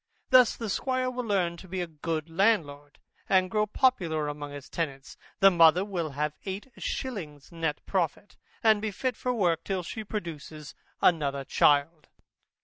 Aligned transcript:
Thus 0.31 0.55
the 0.55 0.67
squire 0.71 1.11
will 1.11 1.25
learn 1.25 1.57
to 1.57 1.67
be 1.67 1.79
a 1.79 1.85
good 1.85 2.27
landlord, 2.27 2.97
and 3.29 3.51
grow 3.51 3.67
popular 3.67 4.27
among 4.29 4.51
his 4.51 4.67
tenants, 4.67 5.15
the 5.41 5.51
mother 5.51 5.85
will 5.85 6.13
have 6.17 6.33
eight 6.43 6.71
shillings 6.79 7.51
neat 7.51 7.85
profit, 7.85 8.35
and 8.63 8.81
be 8.81 8.89
fit 8.89 9.15
for 9.15 9.31
work 9.31 9.63
till 9.63 9.83
she 9.83 10.03
produces 10.03 10.73
another 11.03 11.43
child. 11.43 12.07